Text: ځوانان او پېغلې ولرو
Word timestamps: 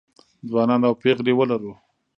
ځوانان 0.49 0.81
او 0.87 0.93
پېغلې 1.01 1.33
ولرو 1.35 1.71